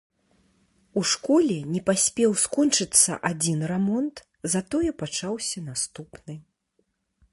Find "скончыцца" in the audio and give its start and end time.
2.43-3.11